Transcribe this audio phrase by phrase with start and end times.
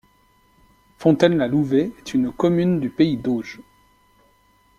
[0.97, 3.61] Fontaine-la-Louvet est une commune du pays d'Auge.